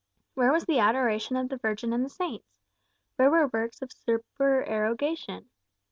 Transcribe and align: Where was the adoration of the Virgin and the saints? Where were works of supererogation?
Where 0.33 0.51
was 0.51 0.65
the 0.65 0.79
adoration 0.79 1.35
of 1.35 1.49
the 1.49 1.57
Virgin 1.57 1.93
and 1.93 2.03
the 2.03 2.09
saints? 2.09 2.57
Where 3.17 3.29
were 3.29 3.45
works 3.53 3.83
of 3.83 3.91
supererogation? 3.93 5.51